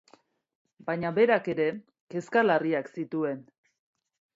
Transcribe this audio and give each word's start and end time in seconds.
Baina 0.87 1.11
berak 1.19 1.51
ere 1.55 1.69
kezka 2.15 2.47
larriak 2.49 2.95
zituen. 2.97 3.51